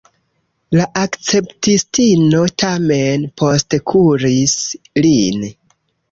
[0.77, 4.55] La akceptistino tamen postkuris
[5.07, 5.45] lin.